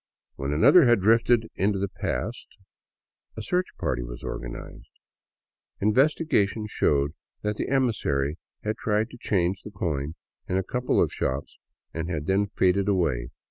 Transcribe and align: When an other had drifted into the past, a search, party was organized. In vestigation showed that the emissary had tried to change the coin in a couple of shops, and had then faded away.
When 0.35 0.51
an 0.51 0.63
other 0.63 0.85
had 0.85 0.99
drifted 0.99 1.51
into 1.53 1.77
the 1.77 1.87
past, 1.87 2.47
a 3.37 3.43
search, 3.43 3.67
party 3.77 4.01
was 4.01 4.23
organized. 4.23 4.89
In 5.79 5.93
vestigation 5.93 6.65
showed 6.65 7.11
that 7.43 7.57
the 7.57 7.69
emissary 7.69 8.39
had 8.63 8.77
tried 8.77 9.11
to 9.11 9.19
change 9.19 9.61
the 9.61 9.69
coin 9.69 10.15
in 10.47 10.57
a 10.57 10.63
couple 10.63 10.99
of 11.03 11.13
shops, 11.13 11.55
and 11.93 12.09
had 12.09 12.25
then 12.25 12.47
faded 12.47 12.87
away. 12.89 13.29